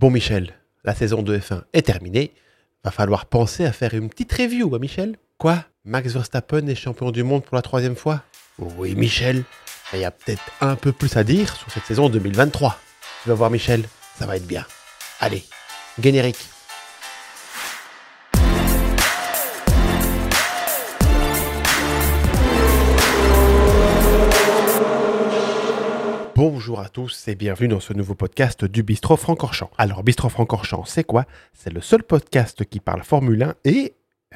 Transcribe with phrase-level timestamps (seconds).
[0.00, 2.32] Bon Michel, la saison de F1 est terminée.
[2.82, 5.62] Va falloir penser à faire une petite review, hein, Michel Quoi?
[5.84, 8.22] Max Verstappen est champion du monde pour la troisième fois?
[8.58, 9.44] Oui Michel,
[9.92, 12.78] il y a peut-être un peu plus à dire sur cette saison 2023.
[13.24, 13.84] Tu vas voir Michel,
[14.18, 14.64] ça va être bien.
[15.20, 15.44] Allez,
[16.02, 16.48] générique.
[26.42, 29.70] Bonjour à tous et bienvenue dans ce nouveau podcast du Bistro Francorchamps.
[29.76, 31.26] Alors Bistro Francorchamps, c'est quoi?
[31.52, 33.92] C'est le seul podcast qui parle Formule 1 et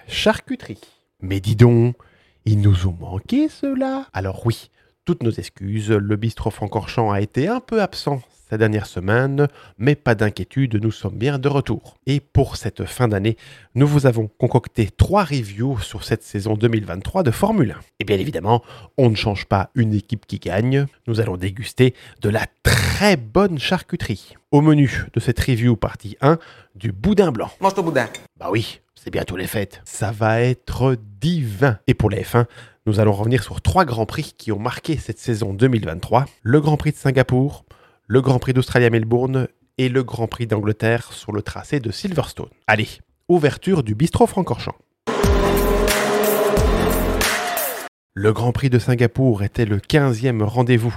[0.06, 0.82] charcuterie.
[1.22, 1.96] Mais dis donc,
[2.44, 4.70] ils nous ont manqué cela Alors oui,
[5.06, 9.48] toutes nos excuses, le Bistro Francorchamps a été un peu absent ces dernières semaines,
[9.78, 11.96] mais pas d'inquiétude, nous sommes bien de retour.
[12.06, 13.36] Et pour cette fin d'année,
[13.74, 17.80] nous vous avons concocté trois reviews sur cette saison 2023 de Formule 1.
[18.00, 18.62] Et bien évidemment,
[18.98, 23.58] on ne change pas une équipe qui gagne, nous allons déguster de la très bonne
[23.58, 24.34] charcuterie.
[24.50, 26.38] Au menu de cette review partie 1,
[26.74, 27.50] du boudin blanc.
[27.60, 28.08] Mange ton boudin.
[28.38, 29.80] Bah oui, c'est bientôt les fêtes.
[29.84, 31.78] Ça va être divin.
[31.86, 32.46] Et pour la F1,
[32.86, 36.26] nous allons revenir sur trois grands prix qui ont marqué cette saison 2023.
[36.42, 37.64] Le Grand Prix de Singapour,
[38.06, 42.50] le Grand Prix d'Australie Melbourne et le Grand Prix d'Angleterre sur le tracé de Silverstone.
[42.66, 42.88] Allez,
[43.28, 44.76] ouverture du bistrot Francorchamps.
[48.16, 50.96] Le Grand Prix de Singapour était le 15e rendez-vous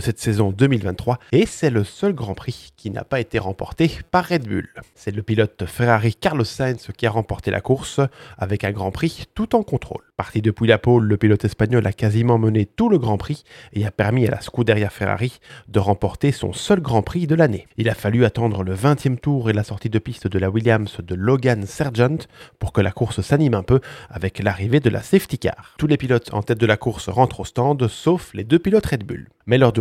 [0.00, 4.26] cette saison 2023 et c'est le seul Grand Prix qui n'a pas été remporté par
[4.26, 4.68] Red Bull.
[4.94, 8.00] C'est le pilote Ferrari Carlos Sainz qui a remporté la course
[8.36, 10.02] avec un Grand Prix tout en contrôle.
[10.16, 13.86] Parti depuis la pole, le pilote espagnol a quasiment mené tout le Grand Prix et
[13.86, 15.38] a permis à la Scuderia Ferrari
[15.68, 17.68] de remporter son seul Grand Prix de l'année.
[17.76, 20.98] Il a fallu attendre le 20e tour et la sortie de piste de la Williams
[21.00, 22.26] de Logan Sargent
[22.58, 25.74] pour que la course s'anime un peu avec l'arrivée de la safety car.
[25.78, 28.86] Tous les pilotes en tête de la course rentrent au stand, sauf les deux pilotes
[28.86, 29.28] Red Bull.
[29.46, 29.80] Mais lors du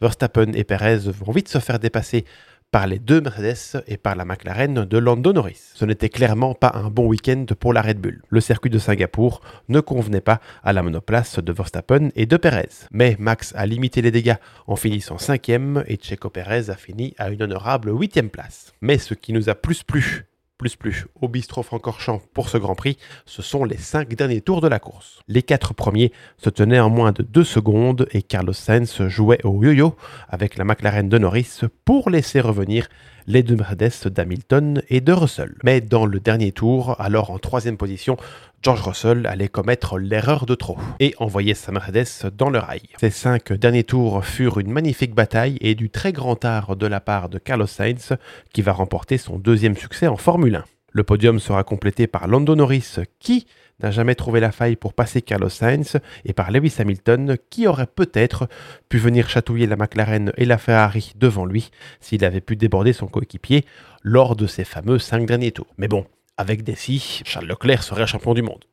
[0.00, 2.24] Verstappen et Perez vont vite se faire dépasser
[2.70, 5.72] par les deux Mercedes et par la McLaren de Lando Norris.
[5.74, 8.22] Ce n'était clairement pas un bon week-end pour la Red Bull.
[8.28, 12.68] Le circuit de Singapour ne convenait pas à la monoplace de Verstappen et de Perez.
[12.90, 14.36] Mais Max a limité les dégâts
[14.66, 18.72] en finissant cinquième et Checo Perez a fini à une honorable huitième place.
[18.80, 20.26] Mais ce qui nous a plus plu
[20.58, 24.60] plus plus au bistrot Francorchamps pour ce Grand Prix, ce sont les cinq derniers tours
[24.60, 25.20] de la course.
[25.28, 29.62] Les quatre premiers se tenaient en moins de deux secondes et Carlos Sainz jouait au
[29.62, 29.96] yo-yo
[30.28, 32.88] avec la McLaren de Norris pour laisser revenir
[33.26, 35.54] les deux Mercedes d'Hamilton et de Russell.
[35.64, 38.16] Mais dans le dernier tour, alors en troisième position,
[38.62, 42.82] George Russell allait commettre l'erreur de trop et envoyer sa Mercedes dans le rail.
[42.98, 47.00] Ces cinq derniers tours furent une magnifique bataille et du très grand art de la
[47.00, 48.14] part de Carlos Sainz
[48.52, 50.64] qui va remporter son deuxième succès en Formule 1.
[50.96, 53.46] Le podium sera complété par Lando Norris qui
[53.80, 57.86] n'a jamais trouvé la faille pour passer Carlos Sainz et par Lewis Hamilton qui aurait
[57.86, 58.48] peut-être
[58.88, 61.68] pu venir chatouiller la McLaren et la Ferrari devant lui
[62.00, 63.66] s'il avait pu déborder son coéquipier
[64.02, 65.66] lors de ces fameux cinq derniers tours.
[65.76, 66.06] Mais bon,
[66.38, 68.64] avec des si, Charles Leclerc serait champion du monde.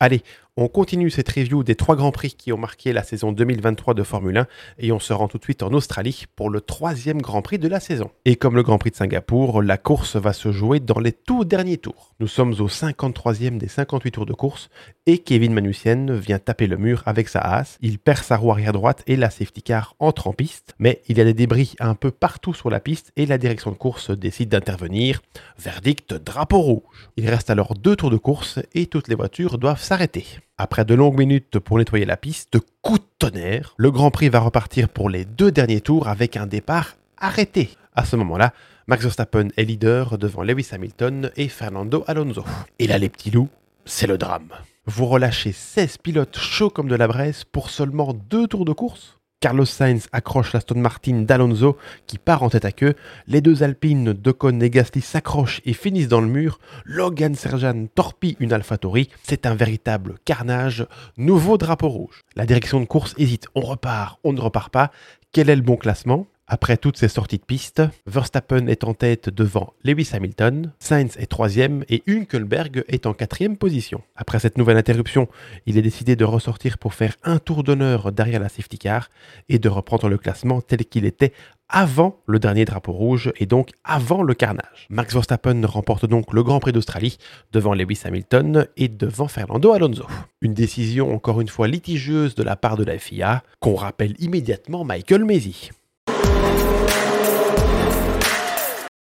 [0.00, 0.22] Allez,
[0.58, 4.02] on continue cette review des trois grands prix qui ont marqué la saison 2023 de
[4.02, 4.46] Formule 1
[4.80, 7.68] et on se rend tout de suite en Australie pour le troisième grand prix de
[7.68, 8.10] la saison.
[8.26, 11.46] Et comme le grand prix de Singapour, la course va se jouer dans les tout
[11.46, 12.12] derniers tours.
[12.20, 14.68] Nous sommes au 53e des 58 tours de course
[15.06, 17.78] et Kevin Magnussen vient taper le mur avec sa hasse.
[17.80, 20.74] Il perd sa roue arrière droite et la safety car entre en piste.
[20.78, 23.70] Mais il y a des débris un peu partout sur la piste et la direction
[23.70, 25.22] de course décide d'intervenir.
[25.58, 27.08] Verdict drapeau rouge.
[27.16, 30.26] Il reste alors deux tours de course et toutes les voitures doivent s'arrêter.
[30.62, 34.38] Après de longues minutes pour nettoyer la piste, coup de tonnerre, le Grand Prix va
[34.38, 37.70] repartir pour les deux derniers tours avec un départ arrêté.
[37.96, 38.52] À ce moment-là,
[38.86, 42.44] Max Verstappen est leader devant Lewis Hamilton et Fernando Alonso.
[42.78, 43.48] Et là, les petits loups,
[43.86, 44.52] c'est le drame.
[44.86, 49.18] Vous relâchez 16 pilotes chauds comme de la braise pour seulement deux tours de course?
[49.42, 51.76] Carlos Sainz accroche l'Aston Martin d'Alonso
[52.06, 52.94] qui part en tête à queue.
[53.26, 56.60] Les deux Alpines d'Ocon et Gasly s'accrochent et finissent dans le mur.
[56.84, 59.08] Logan Serjan torpille une AlphaTauri.
[59.24, 60.86] C'est un véritable carnage.
[61.16, 62.20] Nouveau drapeau rouge.
[62.36, 63.48] La direction de course hésite.
[63.56, 64.92] On repart, on ne repart pas.
[65.32, 66.28] Quel est le bon classement?
[66.52, 71.24] Après toutes ces sorties de piste, Verstappen est en tête devant Lewis Hamilton, Sainz est
[71.24, 74.02] troisième et Hülkenberg est en quatrième position.
[74.16, 75.28] Après cette nouvelle interruption,
[75.64, 79.08] il est décidé de ressortir pour faire un tour d'honneur derrière la safety car
[79.48, 81.32] et de reprendre le classement tel qu'il était
[81.70, 84.88] avant le dernier drapeau rouge et donc avant le carnage.
[84.90, 87.16] Max Verstappen remporte donc le Grand Prix d'Australie
[87.52, 90.04] devant Lewis Hamilton et devant Fernando Alonso.
[90.42, 94.84] Une décision encore une fois litigieuse de la part de la FIA qu'on rappelle immédiatement
[94.84, 95.70] Michael Mesi.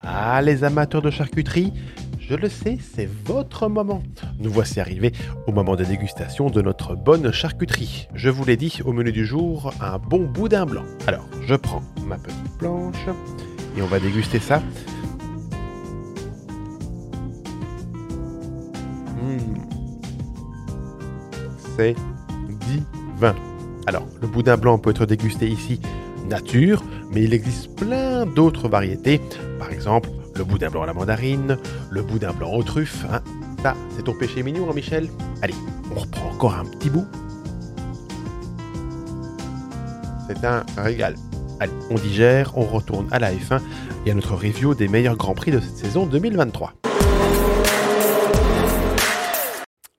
[0.07, 1.73] Ah, les amateurs de charcuterie,
[2.19, 4.03] je le sais, c'est votre moment.
[4.39, 5.11] Nous voici arrivés
[5.47, 8.07] au moment de dégustation de notre bonne charcuterie.
[8.13, 10.85] Je vous l'ai dit, au menu du jour, un bon boudin blanc.
[11.07, 13.07] Alors, je prends ma petite planche
[13.75, 14.61] et on va déguster ça.
[19.21, 19.39] Mmh.
[21.77, 21.95] C'est
[22.47, 23.35] divin.
[23.87, 25.81] Alors, le boudin blanc peut être dégusté ici
[26.25, 29.21] nature, mais il existe plein d'autres variétés.
[29.59, 31.57] Par exemple, le boudin blanc à la mandarine,
[31.89, 33.05] le boudin blanc aux truffes.
[33.11, 33.21] Hein.
[33.63, 35.09] Ça, c'est ton péché mignon, hein, Michel?
[35.41, 35.55] Allez,
[35.95, 37.05] on reprend encore un petit bout.
[40.27, 41.15] C'est un régal.
[41.59, 43.61] Allez, on digère, on retourne à la F1
[44.05, 46.73] et à notre review des meilleurs Grands Prix de cette saison 2023.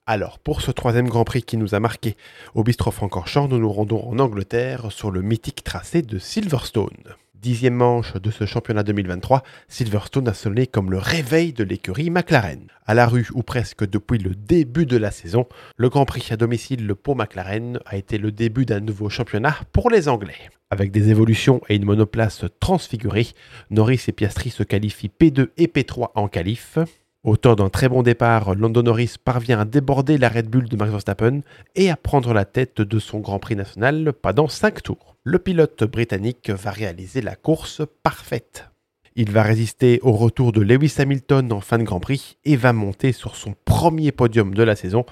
[0.08, 2.16] Alors, pour ce troisième Grand Prix qui nous a marqué
[2.54, 7.16] au Bistro Francorchamps, nous nous rendons en Angleterre sur le mythique tracé de Silverstone.
[7.34, 12.68] Dixième manche de ce championnat 2023, Silverstone a sonné comme le réveil de l'écurie McLaren.
[12.86, 16.36] À la rue, ou presque depuis le début de la saison, le Grand Prix à
[16.36, 20.50] domicile, le McLaren, a été le début d'un nouveau championnat pour les Anglais.
[20.70, 23.26] Avec des évolutions et une monoplace transfigurée,
[23.70, 26.78] Norris et Piastri se qualifient P2 et P3 en qualif.
[27.26, 30.92] Auteur d'un très bon départ, Lando Norris parvient à déborder la Red Bull de Max
[30.92, 31.40] Verstappen
[31.74, 35.16] et à prendre la tête de son Grand Prix national pendant 5 tours.
[35.24, 38.70] Le pilote britannique va réaliser la course parfaite.
[39.16, 42.72] Il va résister au retour de Lewis Hamilton en fin de Grand Prix et va
[42.72, 45.04] monter sur son premier podium de la saison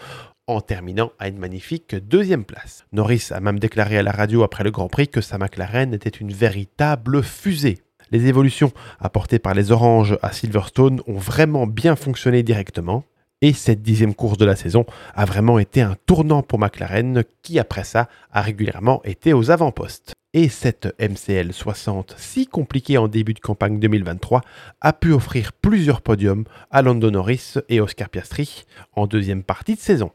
[0.46, 2.86] en terminant à une magnifique deuxième place.
[2.92, 6.10] Norris a même déclaré à la radio après le Grand Prix que sa McLaren était
[6.10, 7.78] une véritable fusée.
[8.14, 8.70] Les évolutions
[9.00, 13.02] apportées par les Oranges à Silverstone ont vraiment bien fonctionné directement.
[13.42, 17.58] Et cette dixième course de la saison a vraiment été un tournant pour McLaren qui,
[17.58, 20.12] après ça, a régulièrement été aux avant-postes.
[20.32, 24.42] Et cette MCL 60, si compliquée en début de campagne 2023,
[24.80, 28.62] a pu offrir plusieurs podiums à Lando Norris et Oscar Piastri
[28.92, 30.12] en deuxième partie de saison.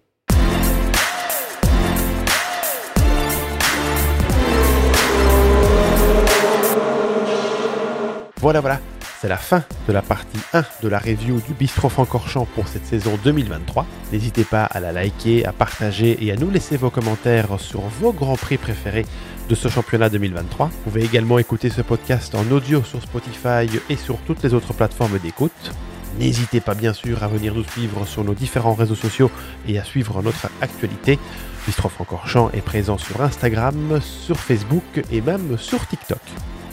[8.41, 8.79] Voilà, voilà,
[9.19, 12.85] c'est la fin de la partie 1 de la review du Bistro Francorchamps pour cette
[12.85, 13.85] saison 2023.
[14.13, 18.13] N'hésitez pas à la liker, à partager et à nous laisser vos commentaires sur vos
[18.13, 19.05] grands prix préférés
[19.49, 20.67] de ce championnat 2023.
[20.67, 24.71] Vous pouvez également écouter ce podcast en audio sur Spotify et sur toutes les autres
[24.71, 25.73] plateformes d'écoute.
[26.17, 29.29] N'hésitez pas bien sûr à venir nous suivre sur nos différents réseaux sociaux
[29.67, 31.19] et à suivre notre actualité.
[31.65, 36.21] Bistro Francorchamps est présent sur Instagram, sur Facebook et même sur TikTok.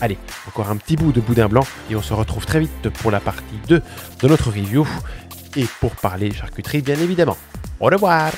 [0.01, 3.11] Allez, encore un petit bout de boudin blanc et on se retrouve très vite pour
[3.11, 3.83] la partie 2
[4.21, 4.87] de notre review
[5.57, 7.37] et pour parler charcuterie bien évidemment.
[7.81, 8.31] Au revoir